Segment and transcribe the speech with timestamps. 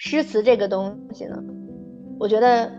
[0.00, 1.42] 诗词这个东西呢，
[2.20, 2.70] 我觉得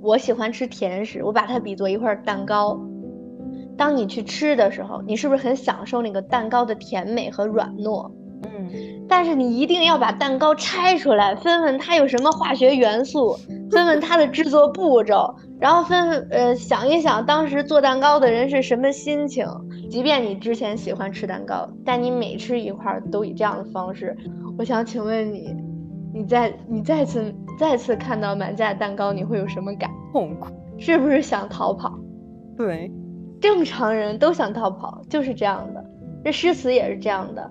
[0.00, 2.80] 我喜欢吃甜食，我把它比作一块蛋糕。
[3.76, 8.10] 当你去吃的时候，你是不是很享受那个蛋糕的甜美和软糯？
[8.44, 8.70] 嗯，
[9.06, 13.36] 但是你一定要把蛋糕拆出来，分分它有什么化学元素，
[13.70, 19.46] 分分它的制作步骤，然后分呃想一想当时做蛋糕的人是什么心情。
[19.90, 24.16] 即便你之前喜欢吃蛋糕，但你每吃一块都以这样的方式，
[24.56, 25.54] 我想请问你，
[26.16, 29.90] 你再你再次再次看到满架蛋糕，你会有什么感？
[30.12, 30.46] 痛苦，
[30.78, 31.92] 是不是想逃跑？
[32.56, 32.90] 对。
[33.38, 35.84] 正常人都想逃跑，就是这样的。
[36.24, 37.50] 这诗词也是这样的。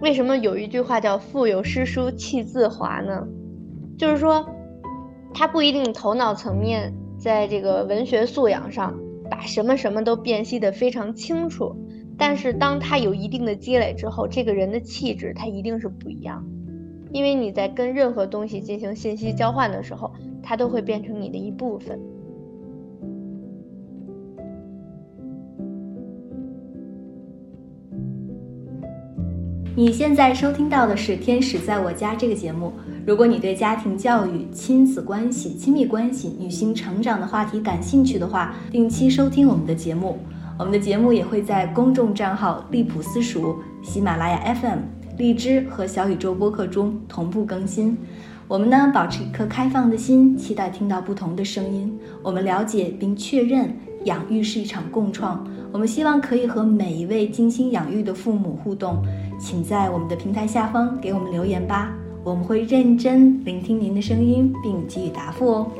[0.00, 3.28] 为什么有一句话叫“腹有诗书气自华”呢？
[3.98, 4.48] 就是说，
[5.34, 8.98] 他不一定头脑层面在这个文学素养上
[9.32, 11.74] 把什么什么都辨析的非常清楚，
[12.18, 16.44] 但是当他有一定的积累之后，这个人的气质他一定是不一样。
[17.12, 21.98] 因为你在跟任何东西进行信息交换的时候，它都会变成你的一部分。
[29.74, 32.70] 你现在收听到的是《天使在我家》这个节目。
[33.04, 40.18] 如果你对家庭教育、亲子关系、亲密关系、女性成长的话题感兴趣的话，定期收听我们的节目。
[40.56, 44.78] 我们的节目也会在公众账号“利普私塾”、喜马拉雅 FM。
[45.18, 47.98] 荔枝和小宇宙播客中同步更新。
[48.46, 51.98] 我们呢，保持一颗开放的心，期待听到不同的声音。
[52.22, 55.44] 我们了解并确认，养育是一场共创。
[55.72, 59.04] 我们希望可以和每一位精心养育的父母互动。
[59.40, 61.92] 请在我们的平台下方给我们留言吧，
[62.24, 65.72] 我们会认真聆听您的声音，并给予答复哦。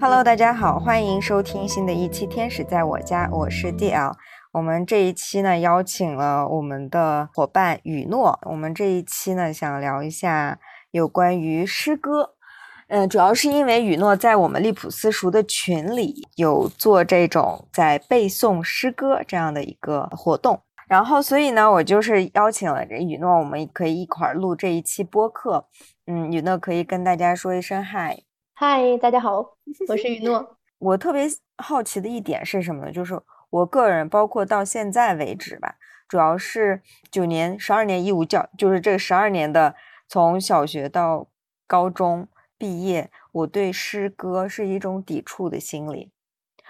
[0.00, 4.12] Hello，大家好，欢迎收听新的一期《天使在我家》，我是 DL。
[4.50, 8.40] 我们这一期呢，邀请了我们的伙伴雨诺。
[8.50, 10.58] 我们这一期呢，想聊一下
[10.90, 12.33] 有关于诗歌。
[12.94, 25.66] 嗯，主要是因为雨诺在我们利普私塾的群里有做这种在背诵诗歌这样的一个活动，然后所以呢，我就是邀请了这雨诺，我们可以一块儿录这一期播客。
[26.06, 28.16] 嗯，雨诺可以跟大家说一声嗨。
[28.54, 29.44] 嗨，大家好，
[29.90, 30.56] 我是雨诺。
[30.78, 31.26] 我特别
[31.56, 32.92] 好奇的一点是什么呢？
[32.92, 35.74] 就是我个人，包括到现在为止吧，
[36.06, 36.80] 主要是
[37.10, 39.74] 九年、十二年义务教，就是这十二年的
[40.08, 41.26] 从小学到
[41.66, 42.28] 高中
[42.64, 46.10] 毕业，我对诗歌是一种抵触的心理。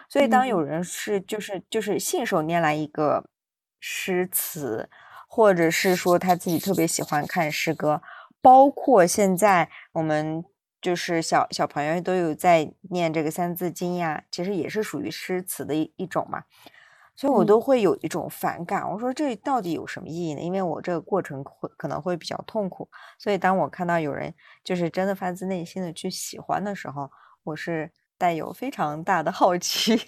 [0.08, 3.24] 所以当有人是就是就是信手拈来一个
[3.78, 4.90] 诗词，
[5.28, 8.02] 或者是说他自己特别喜欢看诗歌，
[8.42, 10.44] 包括现在我们。
[10.84, 16.44] 就是小小朋友都有在念这个《三字经》呀，其实也是属于诗词的一一种嘛，
[17.16, 18.90] 所以我都会有一种反感。
[18.90, 20.40] 我说这到底有什么意义呢？
[20.40, 22.88] 因为我这个过程会可能会比较痛苦，
[23.18, 27.10] 所以当我看到有人就是真的发自内心的去喜欢的时候，
[27.42, 29.98] 我是带有非常大的 好奇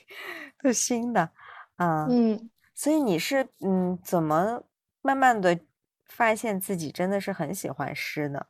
[0.58, 1.30] 的心的，
[1.76, 4.62] 啊，嗯，所以你是嗯怎么
[5.02, 5.58] 慢慢的
[6.06, 8.46] 发现自己真的是很喜欢诗呢？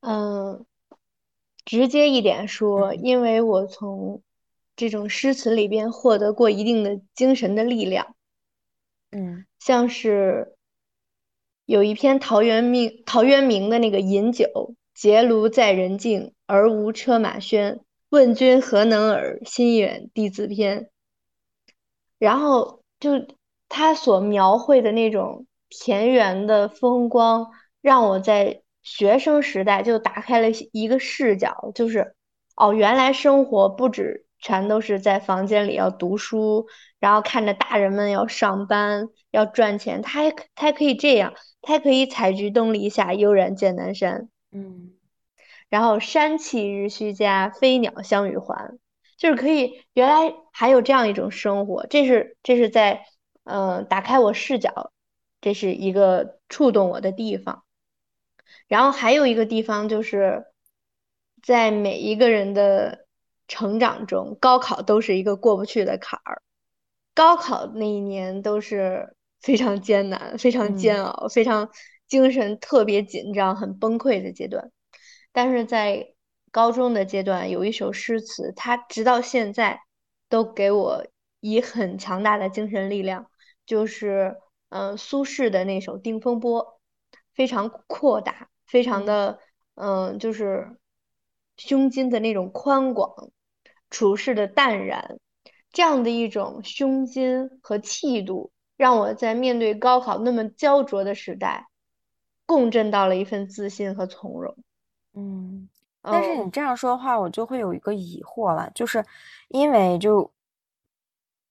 [0.00, 0.64] 嗯。
[1.64, 4.22] 直接一点说，因为我从
[4.78, 8.14] 这种诗词里边获得过一定的精神的力量，
[9.10, 10.54] 嗯，像是
[11.66, 14.46] 有一篇陶渊明陶渊明的那个《饮酒》，
[14.94, 17.80] 结庐在人境，而无车马喧。
[18.08, 19.40] 问君何能尔？
[19.44, 20.88] 心远地自偏。
[22.18, 23.26] 然后就
[23.68, 27.50] 他所描绘的那种田园的风光，
[27.82, 28.62] 让我在。
[28.84, 32.14] 学生时代就打开了一个视角，就是
[32.56, 36.66] 哦，原来生活不止全都是在房间里要读书，
[36.98, 44.28] 然后看着大人们要上班要赚钱，他还他还可以这样，他还可以采菊东篱下，悠然见南山。
[44.52, 44.92] 嗯，
[45.68, 48.78] 然后山气日须佳，飞鸟相与还，
[49.16, 53.04] 就是可以原来还有这样一种生活，这是这是在
[53.44, 54.92] 嗯打开我视角，
[55.40, 57.64] 这是一个触动我的地方。
[58.66, 60.46] 然后还有一个地方，就是
[61.42, 63.06] 在每一个人的
[63.48, 66.42] 成长中，高考都是一个过不去的坎儿。
[67.14, 71.68] 高考那一年都是非常艰难、非常煎熬、非常
[72.06, 74.70] 精神特别紧张、很崩溃的阶段。
[75.32, 76.14] 但是在
[76.52, 79.80] 高中的阶段，有一首诗词，它直到现在
[80.28, 81.06] 都给我
[81.40, 83.30] 以很强大的精神力量，
[83.66, 84.36] 就是
[84.68, 86.64] 嗯苏轼的那首《定风波》，
[87.34, 88.48] 非常扩大。
[88.66, 89.38] 非常的
[89.76, 90.76] 嗯，就是
[91.56, 93.30] 胸襟的那种宽广，
[93.90, 95.18] 处事的淡然，
[95.72, 101.66] 这样的一种胸襟和气度，让我在面对高考那么焦灼的时代，
[102.46, 104.56] 共振到了一份自信和从容。
[105.14, 105.68] 嗯，
[106.02, 109.04] 但是你这样说的话，我就会有一个疑惑了，就是
[109.48, 110.30] 因为就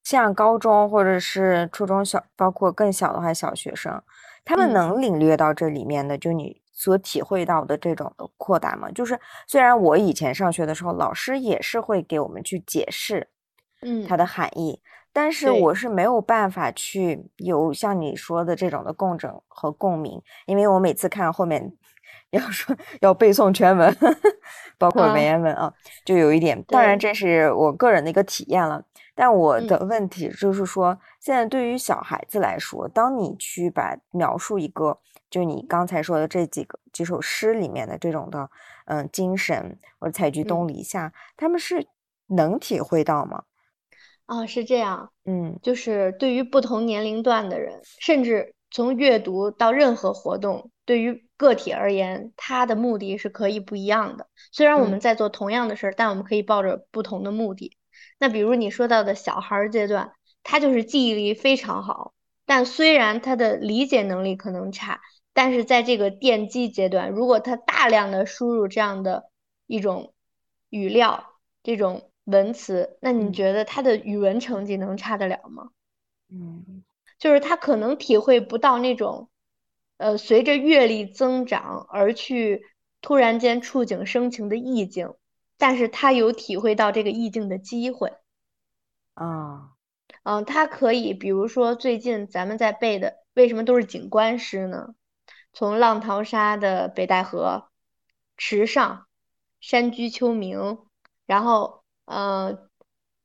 [0.04, 4.02] 像高中或者是初中小，包括更小的话，小学生，
[4.46, 8.90] 他们能领略到这里面的，就你所体会到的这种的扩大嘛？
[8.92, 13.28] 就是虽然我以前上学的时候，老师也是会给我们去解释，
[13.82, 14.80] 嗯，它的含义，
[15.12, 21.74] 但是我是没有办法去有像你说的这种的共振和共鸣，因为我每次看后面。
[22.32, 23.96] 要说要背诵全文，
[24.78, 26.62] 包括文言文啊，就有一点。
[26.64, 28.84] 当然，这是我个人的一个体验了。
[29.16, 38.50] 但我的问题就是说，现在对于小孩子来说，当你去把描述一个，就你刚才说的这几个几首诗里面的这种的，
[38.86, 41.88] 嗯，精神或者采菊东篱下，他们是
[42.28, 43.44] 能体会到吗？
[44.26, 45.12] 啊，是这样。
[45.26, 51.26] 嗯，就是对于不同年龄段的人，甚至从阅读到任何活动，对于。
[51.38, 54.26] 个体而言，他的目的是可以不一样的。
[54.52, 57.78] 虽然我们在做同样的事儿，但我们可以抱着不同的目的。
[58.18, 62.16] 那比如你说到的小孩儿阶段，他就是记忆力非常好，
[62.48, 65.00] 但虽然他的理解能力可能差，
[65.38, 69.30] 但是在这个奠基阶段，如果他大量的输入这样的
[69.68, 70.16] 一种
[70.72, 75.70] 语料、这种文词，那你觉得他的语文成绩能差得了吗？
[76.32, 76.84] 嗯，
[77.20, 79.30] 就是他可能体会不到那种。
[79.98, 82.64] 呃，随着阅历增长而去
[83.02, 85.14] 突然间触景生情的意境，
[85.60, 88.14] 但是他有体会到这个意境的机会。
[89.14, 89.74] 啊，
[90.24, 94.96] 嗯，他可以，比如说最近咱们在背的，为什么都是景观诗呢？
[95.58, 97.70] 从浪淘沙的北戴河、
[98.38, 99.08] 池上、
[99.60, 100.86] 山居秋暝，
[101.26, 102.70] 然后呃，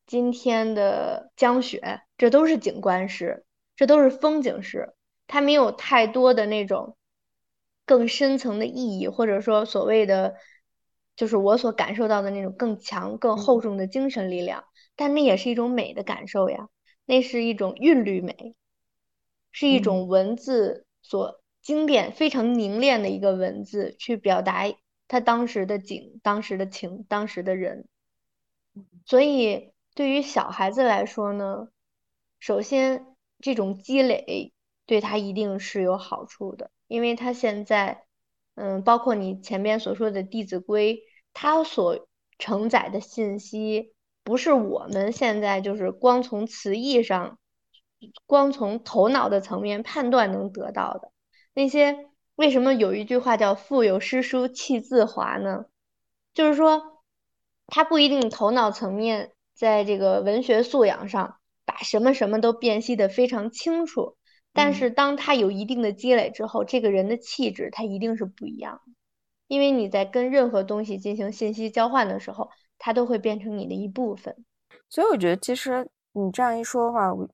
[0.06, 3.44] 今天的江雪，这都是景观诗，
[3.76, 4.94] 这都是风景诗。
[5.26, 6.96] 它没有太多的那种
[7.84, 10.37] 更深层的意义，或者说所谓的，
[11.14, 14.64] 就是我所感受到的那种更强、更厚重的精神力量。
[14.96, 16.70] 但那也是一种美的感受呀，
[17.05, 18.55] 那是一种韵律美，
[19.50, 24.64] 是一种文字所经典、非常凝练的一个文字，去表达
[25.09, 27.88] 他当时的景、当时的情、当时的人。
[29.06, 31.69] 所以，对于小孩子来说呢，
[32.38, 33.06] 首先
[33.41, 34.53] 这种积累。
[34.85, 38.05] 对他一定是有好处的，因为他现在，
[38.56, 40.97] 嗯，包括你前面所说的《弟子规》，
[41.32, 43.94] 它所承载的信息，
[44.25, 47.38] 不是我们现在就是光从词义上，
[48.26, 51.12] 光从头脑的层面判断能得到的。
[51.55, 55.67] 那些为什么有一句话叫“腹有诗书气自华”呢？
[56.35, 57.03] 就是说，
[57.67, 64.17] 他不一定头脑层面在这个文学素养上把什么什么都辨析的非常清楚。
[64.55, 68.93] 但是当他有一定的积累之后，这个人的气质他一定是不一样的，
[69.47, 74.45] 因为你在跟任何东西进行信息交换的时候，它都会变成你的一部分。
[74.91, 77.29] 所以我觉得，其实你这样一说的话，我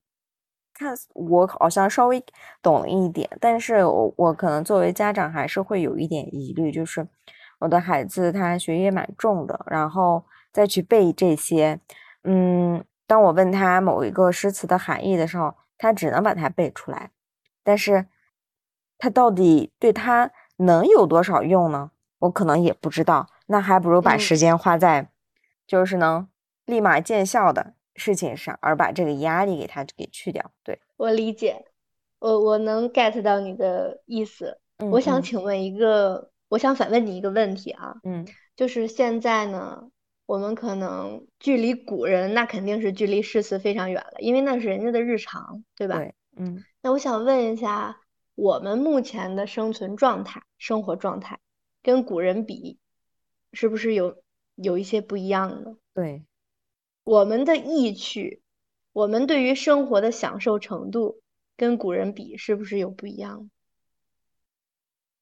[0.78, 2.22] 看我好像稍微
[2.62, 7.06] 懂了一点，但是我我可能作为家长还是会有一点疑虑，就是
[7.58, 11.80] 我的孩子他学业蛮重的，然后再去背这些，
[12.24, 15.54] 嗯，当我问他某一个诗词的含义的时候。
[15.80, 17.12] 他只能把它背出来，
[17.62, 18.06] 但是
[18.98, 21.92] 他到底对他能有多少用呢？
[22.18, 23.28] 我可能也不知道。
[23.46, 25.08] 那还不如把时间花在
[25.68, 26.28] 就是能
[26.64, 30.50] 立马见效的事情上，而把这个压力给他给去掉。
[30.64, 31.66] 对我理解，
[32.20, 34.58] 我我能 get 到你的意思。
[34.92, 38.26] 我想请问一个，我想反问你一个问题啊，嗯，
[38.56, 39.90] 就是现在呢？
[40.24, 45.96] 我们可能距离古人那肯定是距离诗词非常远了，因为那是人家的日常，对吧？
[45.96, 46.62] 对，嗯。
[46.82, 48.02] 那我想问一下，
[48.34, 51.38] 我们目前的生存状态、生活状态，
[51.82, 52.78] 跟古人比，
[53.54, 54.22] 是不是有
[54.54, 55.76] 有一些不一样呢？
[55.94, 56.26] 对，
[57.08, 58.42] 我们的意趣，
[58.92, 61.22] 我们对于生活的享受程度，
[61.56, 63.48] 跟古人比，是不是有不一样？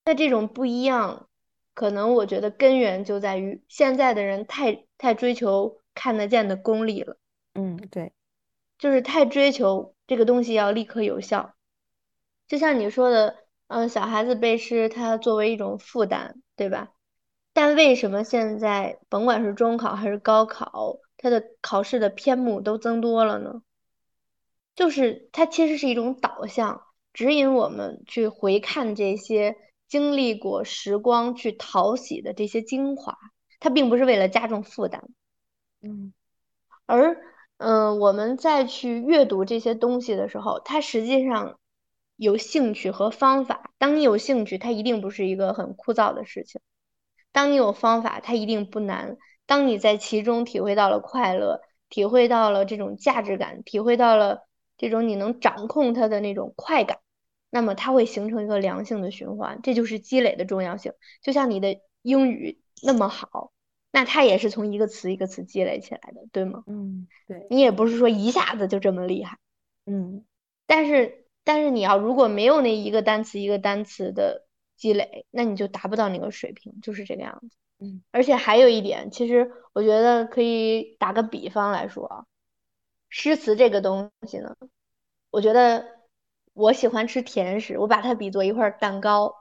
[0.04, 1.28] 那这种不一样。
[1.74, 7.18] 可能我觉得根源就在于现在的人太太追求看得见的功利了，
[7.54, 8.12] 嗯，对，
[8.78, 11.54] 就是太追求这个东西要立刻有效。
[12.48, 13.36] 就像你说的，
[13.68, 16.92] 嗯，小孩子背诗，它作为一种负担，对吧？
[17.52, 23.62] 但为什么现在甭管是中考还是高考，它的考试的篇目都增多了呢？
[24.76, 29.56] 就是它其实是一种导向，指引我们去回看这些。
[29.88, 33.16] 经历过时光去淘洗的这些精华，
[33.60, 35.08] 它并不是为了加重负担。
[35.80, 36.12] 嗯，
[36.86, 37.16] 而
[37.58, 41.60] 嗯，我们再去阅读这些东西的时候，它实际上
[42.16, 43.70] 有兴趣和方法。
[43.78, 46.60] 当你有兴趣，它一定不是一个很枯燥的事情；
[47.30, 49.16] 当你有方法，它一定不难。
[49.46, 56.98] 当你在其中体会到了快乐，体会到了这种价值感，体会到了这种你能掌控它的那种快感，
[57.50, 59.60] 那么它会形成一个良性的循环。
[59.62, 60.92] 这就是积累的重要性。
[61.22, 63.52] 就像你的英语那么好。
[63.92, 66.64] 那它也是从一个词一个词积累起来的，对吗？
[66.66, 67.46] 嗯，对。
[67.48, 69.38] 你也不是说一下子就这么厉害，
[69.86, 70.22] 嗯。
[70.66, 74.44] 但是，但是你要如果没有那一个单词一个单词的
[74.76, 77.56] 积累，那你就达不到那个水平，就是这个样子。
[77.78, 78.02] 嗯。
[78.10, 82.24] 而且还有一点，其实我觉得可以打个比方来说啊，
[83.08, 84.54] 诗词这个东西呢，
[85.30, 85.84] 我觉得
[86.52, 89.34] 我喜欢吃甜食，我把它比作一块蛋糕。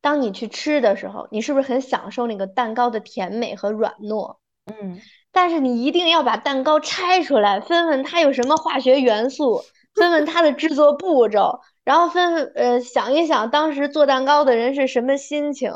[0.00, 4.36] 当你去吃的时候，你是不是很享受那个蛋糕的甜美和软糯？
[4.66, 5.00] 嗯，
[5.32, 9.62] 但是你一定要把蛋糕拆出来，分分它有什么化学元素，
[9.94, 15.72] 分分它的制作步骤，然后分分呃想一想当时做蛋糕的人是什么心情，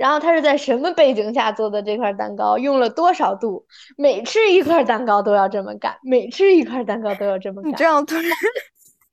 [0.00, 3.66] 然后他是在什么背景下做的这块蛋糕，用了多少度，
[3.98, 7.74] 每吃一块蛋糕都要这么干，每吃一块蛋糕都要这么干。
[7.74, 8.24] 这样突然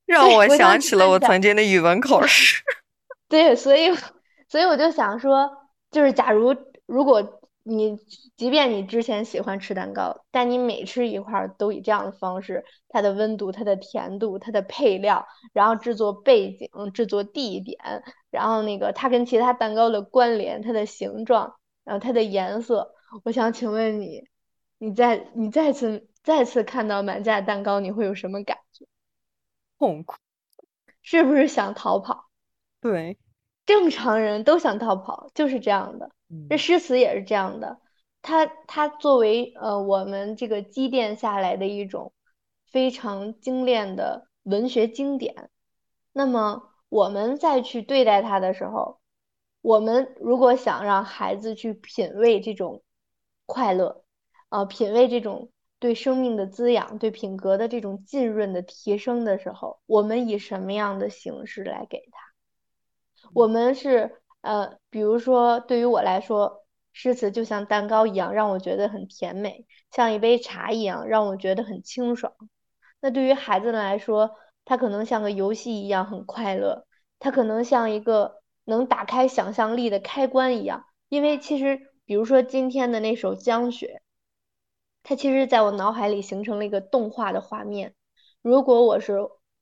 [0.05, 2.63] 让我想起了我曾经的语文考 试。
[3.27, 3.93] 对，所以。
[4.49, 5.51] 所以我就想说，
[5.91, 7.36] 就是假如如果
[7.67, 7.97] 你
[8.37, 17.77] 即便你之前喜欢吃蛋糕，但你每吃一块都以这样的方式，它的温度、它的甜度、它的配料，然后制作背景、制作地点，
[18.31, 22.93] 然后那个它跟其他蛋糕的关联、它的形状，然后它的颜色，
[23.23, 24.23] 我想请问你，
[24.77, 28.85] 你再你再次再次看到满架蛋糕，你会有什么感觉？
[29.77, 30.15] 痛苦，
[31.01, 32.29] 是不是想逃跑？
[32.79, 33.17] 对。
[33.67, 36.09] 正常人都想逃跑，就是这样的。
[36.49, 37.79] 这诗词也是这样的，
[38.21, 42.13] 它它作为呃我们这个积淀下来的一种
[42.65, 45.49] 非常精炼的文学经典。
[46.13, 48.99] 那么我们再去对待它的时候，
[49.61, 52.83] 我们如果想让孩子去品味这种
[53.45, 54.03] 快乐，
[54.49, 62.26] 呃，品味这种对生命的滋养、对品格的这种浸润的提升的时候，我们以什么样的形式来给他？
[63.33, 72.33] 我们是呃，比如说，对于我来说，诗词就像蛋糕一样，让我觉得很甜美；像一杯茶一样，让我觉得很清爽。
[73.01, 74.31] 那对于孩子们来说，
[74.65, 76.85] 它可能像个游戏一样很快乐，
[77.19, 80.85] 它可能像一个能打开想象力的开关一样。
[81.09, 84.01] 因为其实，比如说今天的那首《江雪》，
[85.03, 87.93] 它其实在我脑海里形成了一个动画的画面。
[88.41, 89.17] 如果我是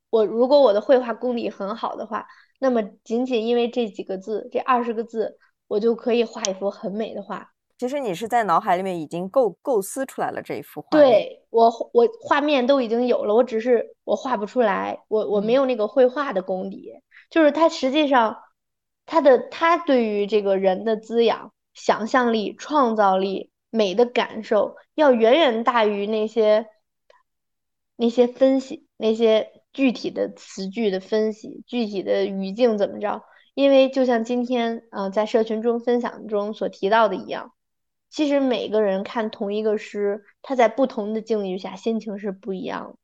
[0.10, 2.28] 我，如果我的绘画功底很好的话。
[2.60, 7.52] 那么，仅仅因为这几个字，这二十个字，我就可以画一幅很美的画。
[7.78, 10.88] 其实你是在脑海里面已经构构思出来了这一幅画。
[10.92, 16.94] 对我，我画面都已经有了，我只是我画不出来，我我没有那个绘画的功底。
[17.30, 18.38] 就是它实际上，
[19.06, 26.68] 它的它对于这个人的滋养、想象力、创造力、美的感受，要远远大于那些
[27.98, 29.52] 那些分析那些。
[29.76, 33.24] 具体的词句的分析，具体的语境怎么着？
[33.54, 37.52] 因为就像今天啊，在社群中分享中所提到的一样，
[38.10, 42.96] 其实每个人看同一个诗，他在不同的境遇下心情是不一样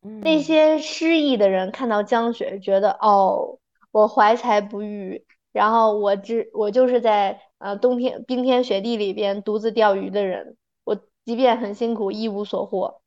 [0.00, 0.20] 的。
[0.22, 3.58] 那些失意的人看到江雪，觉得哦，
[3.92, 13.02] 我怀才不遇，然后我只我就是在呃冬天冰天雪地里边独自钓鱼的人，我即便很辛苦，一无所获。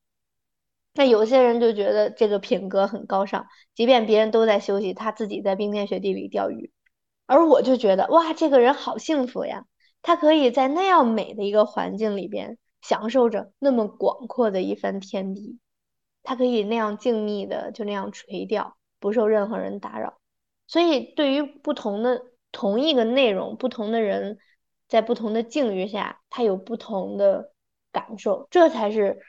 [0.98, 6.72] 那有些人就觉得这个品格很高尚，即便别人都在休息，他自己在冰天雪地里钓鱼。
[7.27, 9.66] 而我就觉得，哇，这个人好幸福呀！
[10.01, 15.60] 他可以在那样美的一个环境里边，享受着那么广阔的一番天地。
[16.24, 20.18] 他可以那样静谧的就那样垂钓，不受任何人打扰。
[20.66, 24.39] 所以，对于不同的同一个内容，不同的人
[24.88, 27.51] 在不同的境遇下，他有不同的
[27.92, 29.20] 感受，这才是。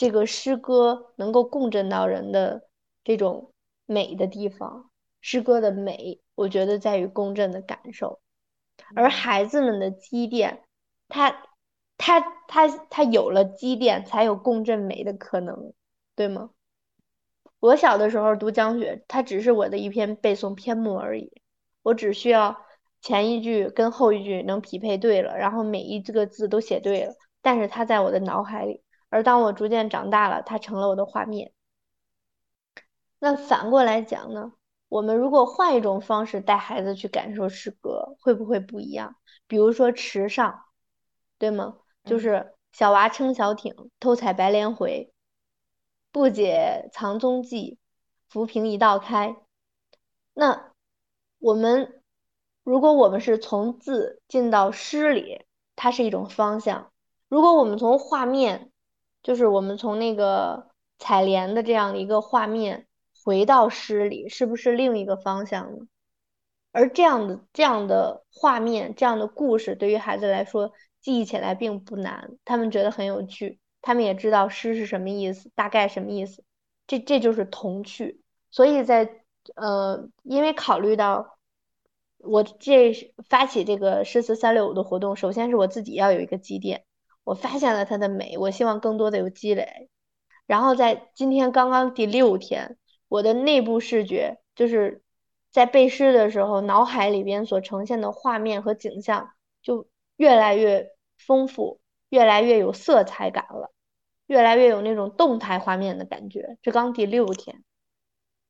[0.00, 2.66] 这个诗歌能够共振到人的
[3.04, 3.52] 这种
[3.84, 4.90] 美的地方，
[5.20, 8.18] 诗歌的美，我觉得在于共振的感受。
[8.96, 10.62] 而孩子们的积淀，
[11.06, 11.42] 他
[11.98, 15.74] 他他他有了积淀，才有共振美的可能，
[16.16, 16.48] 对吗？
[17.58, 21.30] 我小的时候读江雪，它只是我的一篇背诵篇目而已，
[21.82, 22.56] 我只需要
[23.02, 28.82] 前一句跟后一句能匹配对了，然后每一个字都写对了，但是它在我的脑海里。
[29.10, 31.52] 而当我逐渐长大了，它成了我的画面。
[33.18, 34.52] 那反过来讲呢？
[34.88, 39.14] 我们如果换一种方式带孩子去感受诗歌，会不会不一样？
[39.46, 40.64] 比如说池上，
[41.38, 41.76] 对吗？
[42.04, 45.12] 就是小娃撑小艇，偷采白莲回，
[46.10, 47.78] 不解藏踪迹，
[48.28, 49.36] 浮萍一道开。
[50.34, 50.72] 那
[51.38, 52.02] 我们
[52.64, 55.44] 如果我们是从字进到诗里，
[55.76, 56.90] 它是一种方向；
[57.28, 58.69] 如果我们从画面，
[59.22, 62.86] 就是我们从那个采莲的这样一个画面。
[63.22, 65.86] 回到诗里是不是另一个方向呢？
[66.72, 70.72] 而这样的这样的画面，这样的故事，对于孩子来说
[71.02, 76.42] 记忆起来并不难，他们觉得很有趣，他们也知道诗是什么意思，大概什么意思，
[76.86, 78.22] 这这就是童趣。
[78.50, 79.20] 所以在
[79.54, 81.36] 呃，因为考虑到
[82.16, 82.94] 我这
[83.28, 86.84] 发起这个诗词三六五的活动，首先是我自己要有一个积淀，
[87.30, 89.88] 我发现了它的美，我希望更多的有积累，
[90.46, 92.76] 然后在今天刚刚第六天。
[93.06, 95.02] 我的内部视觉就是
[95.52, 99.30] 在背诗的时候，脑海里边所呈现的画面和景象
[99.62, 103.70] 就越来越丰富，越来越有色彩感了，
[104.26, 106.56] 越来越有那种动态画面的感觉。
[106.62, 107.62] 这刚第六天，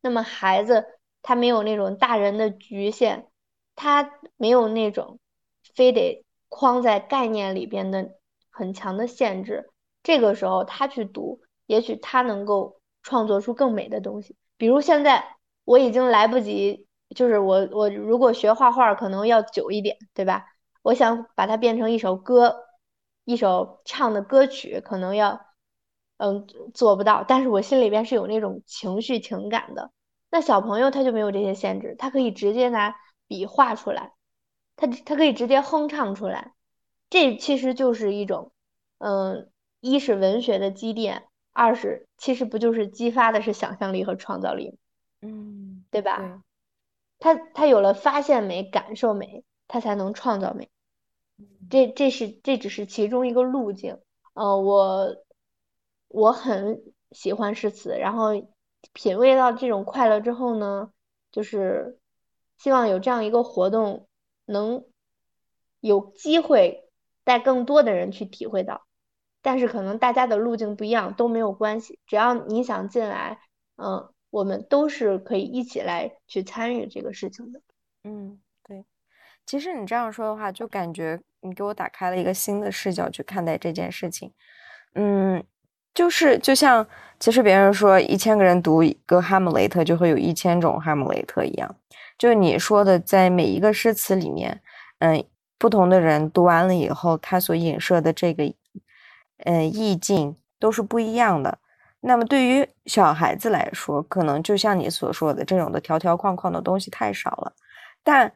[0.00, 0.86] 那么孩子
[1.20, 3.26] 他没有那种大人的局限，
[3.76, 5.18] 他没有那种
[5.74, 8.12] 非得框在概念里边的
[8.50, 9.70] 很强的限制。
[10.02, 14.36] 这个时候他去读，也许他能够创作出更美的东西。
[14.56, 20.46] 比如现在我已经来不及，就是我我如果学画画可能要久一点，对吧？
[20.82, 22.56] 我想把它变成一首歌，
[23.24, 25.40] 一首唱的歌曲，可能要
[26.16, 29.90] 嗯做不到，但是我心里边是有那种情绪情感的。
[30.30, 34.12] 那小朋友他就没有这些限制，他可以直接拿笔画出来，
[34.76, 36.54] 他他可以直接哼唱出来，
[37.10, 38.52] 这其实就是一种
[38.98, 39.50] 嗯，
[39.80, 41.24] 一是文学的积淀。
[41.52, 44.78] 二是其实不就是激发的是想象力和创造力，
[45.20, 46.42] 嗯，对吧？
[47.18, 50.70] 他他有了发现美、感受美，他才能创造美。
[51.68, 53.98] 这这是这只是其中一个路径。
[54.32, 55.16] 呃，我
[56.06, 58.30] 我很喜欢诗词，然后
[58.92, 60.92] 品味到这种快乐之后呢，
[61.32, 61.98] 就是
[62.58, 64.06] 希望有这样一个活动，
[64.46, 64.84] 能
[65.80, 66.88] 有机会
[67.30, 68.82] 带更多的人去体会到。
[69.40, 73.38] 但是可能大家的路径不一样都没有关系，只要你想进来，
[73.76, 77.60] 嗯，我们都是可以一起来去参与这个事情的。
[78.02, 78.84] 嗯，对。
[79.46, 84.32] 其实你这样说的话，就感觉你给我打开了一个新的视角去看待这件事情。
[84.96, 85.42] 嗯，
[85.94, 86.84] 就是就像
[87.20, 91.76] 其实别人说一千个人读一个哈姆雷特就会有一千种哈姆雷特一样，
[92.18, 94.60] 就你说的在每一个诗词里面，
[94.98, 95.24] 嗯，
[95.60, 98.52] 不同的人读完了以后，他所影射的这个。
[99.46, 101.60] 嗯，意境都是不一样的。
[102.00, 107.54] 那么对于小孩子来说，可能就像你所说的，这种的条条框框的东西太少了。
[108.04, 108.30] 但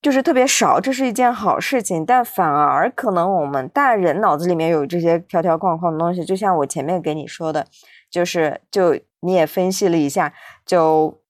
[0.00, 2.06] 就是特别少，这是一件好事情。
[2.06, 7.66] 但反而可能我们大人脑子里面有这些条条框框的东西，就像我前面给你说的，
[8.10, 10.32] 就是就你也分析了一下，
[10.64, 11.20] 就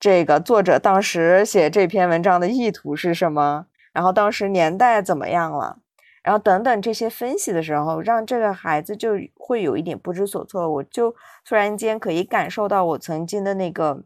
[0.00, 5.78] 这个作者当时写这篇文章的意图是什么，然后当时年代怎么样了。
[6.22, 10.66] 然后等等这些分析的时候，让这个孩子就会有一点不知所措。
[10.68, 14.02] 我就突然间可以感受到我曾经的那个，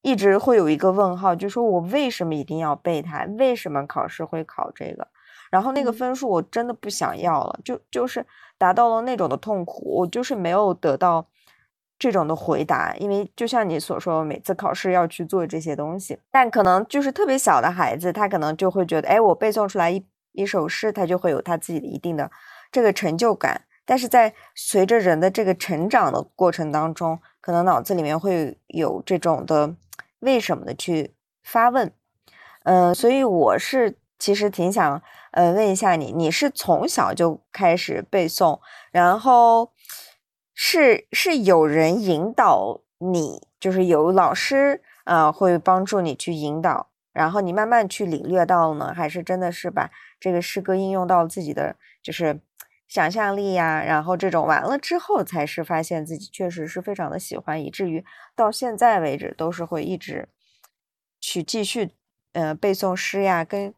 [0.00, 3.26] 一直会有一个问号，就说我为什么一定要背它？
[3.38, 5.06] 为什么考试会考这个？
[5.50, 8.24] 然后那个分数我真的不想要了，就就是
[8.56, 9.98] 达到了那种的痛苦。
[9.98, 11.26] 我就是没有得到
[12.02, 20.04] 这种的回答，因为就像你所说，每次考试要去做这些东西，但可能就是特别小的孩子，他可能就会觉得，哎，我背诵出来一。
[20.34, 22.30] 一首诗，他就会有他自己的一定的
[22.70, 23.66] 这个成就感。
[23.84, 29.76] 但是在随着人的这个成长的过程当中，可能脑子里面会有这种的
[30.20, 31.12] 为什么的去
[31.42, 31.92] 发问。
[32.62, 38.58] 嗯，所以我是其实挺想呃问一下你，你是从小就开始背诵，
[38.90, 39.71] 然后
[40.64, 49.90] 是是有人引导你，就是有老师啊会帮助你去引导，然后你慢慢去领略到呢，还是真的是把。
[50.20, 52.38] 这个诗歌应用到自己的就是
[52.86, 58.04] 想象力呀，然后这种完了之后，才是发现自己确实是非常的喜欢，以至于
[58.36, 60.28] 到现在为止都是会一直
[61.20, 61.90] 去继续
[62.34, 63.74] 呃背诵诗呀，跟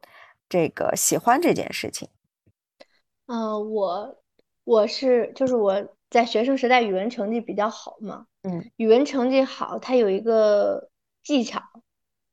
[0.50, 2.10] 这个喜欢这件事情。
[3.24, 4.18] 嗯，我
[4.64, 5.82] 我是就是我
[6.14, 10.88] 在学生时代语文成绩比较好嘛，嗯，语文成绩好，它有一个
[11.24, 11.60] 技巧，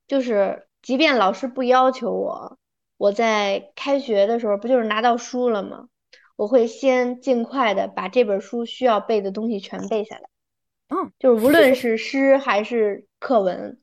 [0.05, 2.59] 就是即便老师不要求我。
[2.97, 5.87] 我在开学的时候不就是拿到书了吗？
[6.35, 10.29] 我会先尽快的把这本书需要背的东西全背下来。
[10.89, 13.79] 嗯，就是无论是诗还是课文，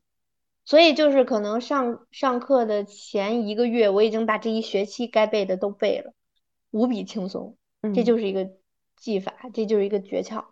[0.63, 6.13] 所以就是可能上上课的前一个月，我已经把这一学期该背的都背了，
[6.71, 7.57] 无比轻松。
[7.93, 8.49] 这就是一个
[8.99, 10.45] 技法，这就是一个诀窍。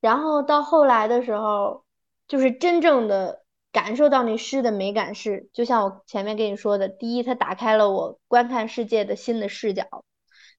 [0.00, 1.84] 然后到后来的时候，
[2.28, 9.84] 就是真正的感受到那诗的美感是，就像我前面跟你说的，第一，它打开了我观看世界的新的视角；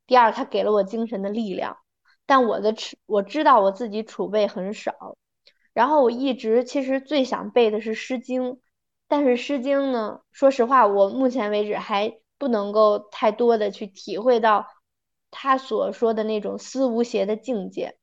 [0.08, 1.78] 第二，它给了我精神的力量。
[2.26, 2.74] 但我的，
[3.06, 5.15] 我知道我自己储备很少。
[5.74, 8.54] 然后我一直其实最想背的是《诗经》。
[9.08, 14.65] 但是《诗经》呢，说实话，我目前为止还不能够太多的去体会到
[15.38, 17.98] 他所说的那种思无邪的境界，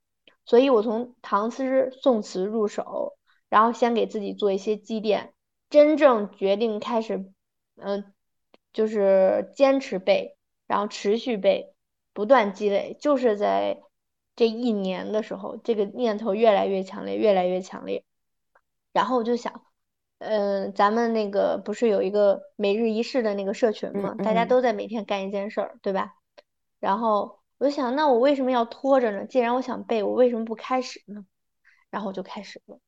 [0.45, 3.17] 所以我从唐诗宋词入手，
[3.49, 5.33] 然后先给自己做一些积淀，
[5.71, 7.33] 真正决定开始，
[7.77, 8.13] 嗯，
[8.75, 11.73] 就是坚持背，然后持续背，
[12.13, 13.81] 不断积累，就是在
[14.37, 18.05] 这一年的时候，这个念头越来越强烈，越来越强烈，
[18.93, 19.63] 然后我就想。
[20.25, 24.15] 嗯，咱们那个不是有一个每日一试的那个社群吗？
[24.15, 26.15] 大家都在每天干一件事儿，对吧？
[26.83, 29.25] 然后我就想，那我为什么要拖着呢？
[29.27, 31.25] 既然我想背，我为什么不开始呢？
[31.89, 32.81] 然后我就开始了。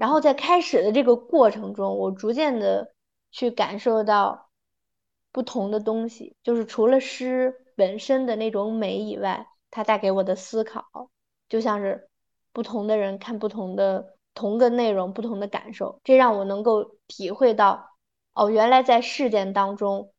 [0.00, 2.94] 然后在开始的这个过程中，我逐渐的
[3.30, 4.48] 去感受到
[5.32, 11.10] 不同的东西，就是除了诗本身的那种美以外，它带给我的思考，
[11.50, 12.08] 就像是
[12.52, 14.14] 不同的人看不同的。
[14.38, 17.96] 同个内容，不同的感受，这让我能够体会到，
[18.34, 20.12] 哦，原来在事件当中，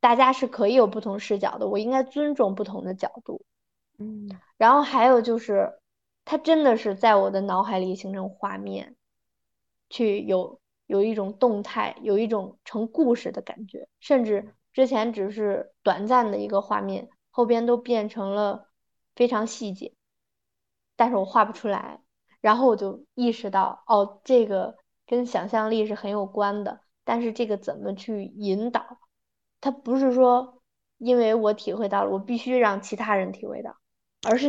[0.00, 3.42] 大家是可以有不同视角的，我应该尊重不同的角度。
[3.98, 5.80] 嗯，然后还有就是，
[6.24, 8.94] 它真的是在我的脑海里形成画面，
[9.90, 18.68] 去有有一种动态，有一种成故事的感觉，甚至之前只是短暂的一个画面，后边都变成了
[19.16, 19.94] 非常细节，
[20.94, 22.00] 但是我画不出来。
[22.40, 24.76] 然后我就意识到，哦，这个
[25.08, 26.80] 跟想象力是很有关的。
[27.02, 28.98] 但是这个怎么去引导？
[29.60, 30.62] 它不是说
[30.98, 33.76] 因为我体会到了，我必须让其他人体会到，
[34.28, 34.48] 而是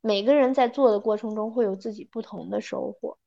[0.00, 3.18] 每个人在做的过程中会有自己不同的收获。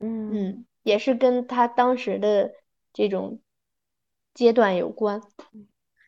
[0.00, 2.52] 嗯嗯，也是跟他当时的
[2.92, 3.40] 这种
[4.34, 5.20] 阶段有关。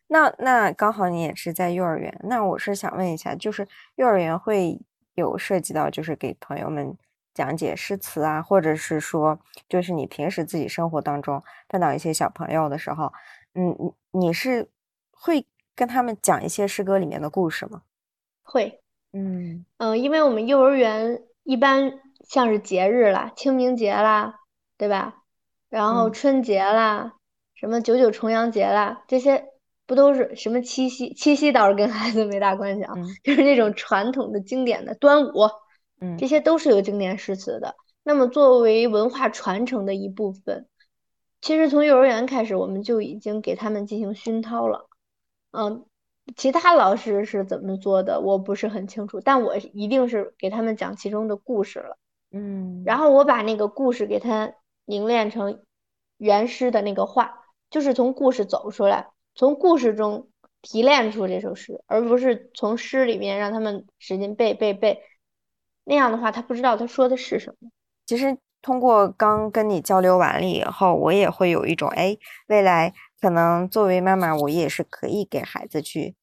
[0.07, 4.79] 那那刚好你也是在幼儿园，那我是想问一下，就是幼儿园会
[5.15, 6.97] 有涉及到，就是给朋友们。
[7.33, 13.09] 讲解诗词啊，或者是说，就是你平时自己生活当中碰到一些小朋友的时候，
[13.53, 13.75] 嗯，
[14.11, 14.69] 你你是
[15.11, 17.81] 会跟他们讲一些诗歌里面的故事吗？
[18.43, 18.81] 会，
[19.13, 24.39] 嗯嗯，因为我们幼儿园一般像是节日啦，清明节啦，
[24.77, 25.23] 对吧？
[25.69, 27.13] 然后春节啦，
[27.55, 29.45] 什么九九重阳节啦，这些
[29.85, 31.13] 不都是什么七夕？
[31.13, 35.49] 七夕倒是跟孩子没大关系啊， 就是那种传统的经典的端午。
[36.17, 37.75] 这些都是有经典诗词的。
[38.01, 40.65] 那么作为文化传承的一部分，
[41.41, 44.87] 其实从幼儿园开始，我们就已经给他们进行熏陶了。
[45.51, 45.85] 嗯，
[46.37, 51.97] 其他老师是怎么做的，我不是很清楚，但我一定是给他们讲其中的故事了。
[52.31, 54.53] 嗯，然后我把那个故事给他
[54.85, 55.63] 凝练成
[56.17, 60.29] 原诗的那个话，就是从故事走出来，从故事中
[60.61, 65.01] 提炼出这首诗，而不是从诗里面让他们使劲背背背。
[65.83, 67.69] 那样的话，他不知道他说的是什么。
[68.05, 76.15] 其实通过刚跟你交流完了以后，我也会有一种，哎，未来可能作为妈妈，我也是可以给孩子去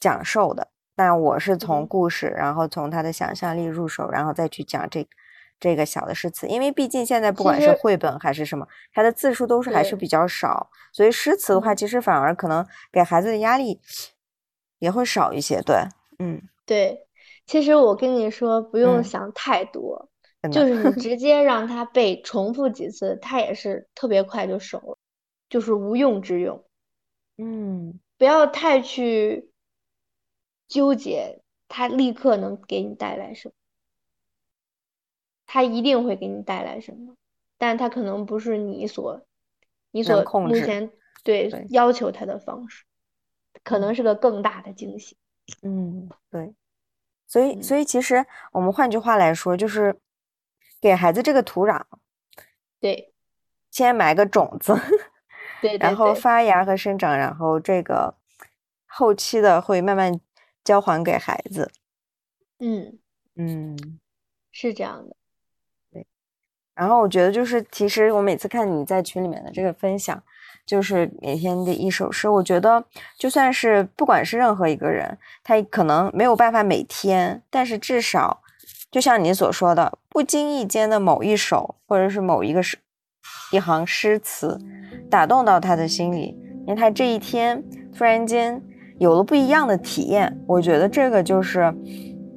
[0.00, 0.68] 讲授的。
[0.96, 5.06] 但我是从故事，然后从他的想象力入手，然后再去讲这
[5.60, 6.48] 这个小的诗词。
[6.48, 13.80] 因为毕竟现在不管是绘本还是什么，它的字数都是还是比较少，所以诗词的话，其实反而可能给孩子的压力
[14.80, 15.62] 也会少一些。
[15.62, 15.76] 对，
[16.18, 17.06] 嗯，对。
[17.46, 20.10] 其实我跟你说，不用想太多，
[20.52, 24.98] 就是你 直接让他背，重复几次，他也是特别快就熟了，
[25.48, 26.64] 就是无用之用。
[27.36, 29.50] 嗯，不要太去
[30.68, 33.54] 纠结，他立刻能给你带来什么，
[35.46, 37.16] 他一定会给你带来什么，
[37.58, 39.22] 但他可能不是你所
[39.90, 40.90] 你所目前
[41.24, 42.84] 对要求他的方式，
[43.64, 45.16] 可能是个更大的惊喜。
[45.62, 46.54] 嗯，对。
[47.26, 49.94] 所以，所以其实我们换句话来说，就是
[50.80, 51.82] 给孩子这个土壤，
[52.80, 53.12] 对，
[53.70, 54.78] 先埋个种子，
[55.60, 58.14] 对，然后发芽和生长，然后这个
[58.86, 60.20] 后期的会慢慢
[60.62, 61.70] 交还给孩子。
[62.60, 62.98] 嗯
[63.36, 63.98] 嗯，
[64.52, 65.16] 是这样的。
[65.92, 66.06] 对，
[66.74, 70.22] 然后我觉得就是，其实我每次看你在群里面的这个分享。
[70.66, 72.84] 就是每天的一首诗，我觉得
[73.16, 78.42] 就算是不管是任何一个人，他可能没有办法每天，但是至少
[78.90, 82.78] 就像你所说的，不经意间的某一首或者是某一个诗
[83.52, 84.58] 一行诗词
[85.10, 87.62] 打动到他的心里，因为他这一天
[87.96, 88.62] 突然间
[88.98, 90.38] 有了不一样的体验。
[90.46, 91.62] 我觉得这个就是，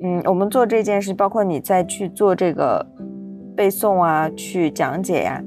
[0.02, 2.86] 嗯，我们做这件事，包括你再去做这个
[3.56, 5.42] 背诵啊，去讲解呀，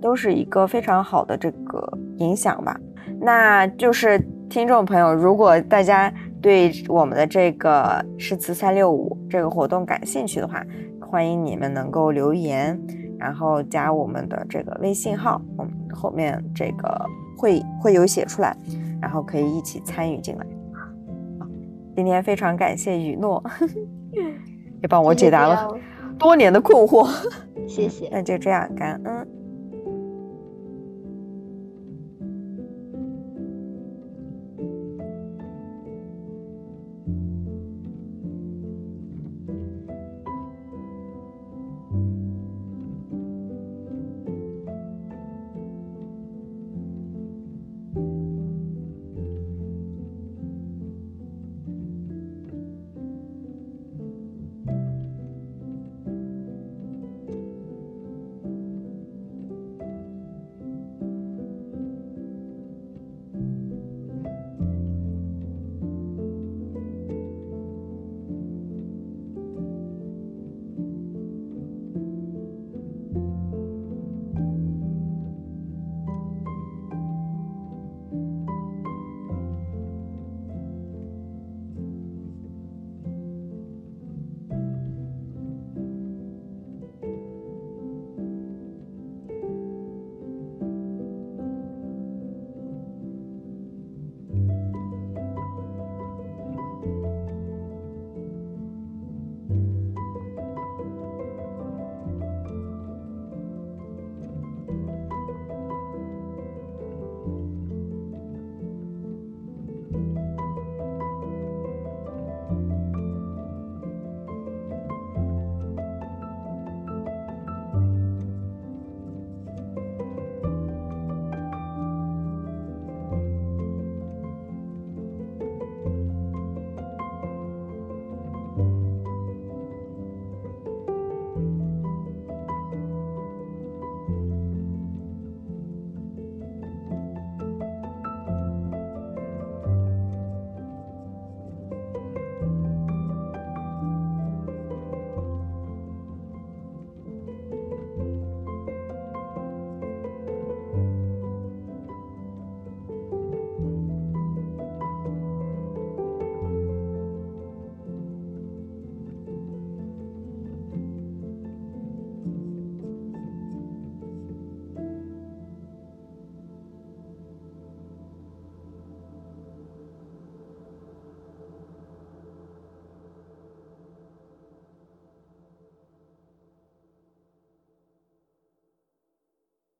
[0.00, 2.78] 都是一个非常好的这个影响吧。
[3.20, 4.18] 那就是
[4.48, 10.64] 听众朋友，如果大家对我们的这个诗词三六五这个活动感兴趣的话，
[11.00, 12.80] 欢迎你们能够留言，
[13.18, 18.56] 然后加我们的这个微信号，我们后面这个会会有写出来，
[19.00, 20.46] 然后可以一起参与进来。
[21.94, 23.42] 今天非常感谢雨诺，
[24.80, 25.68] 也帮我解答了
[26.18, 27.06] 多年的困惑。
[27.68, 28.08] 谢谢。
[28.12, 29.39] 那就这样，感恩。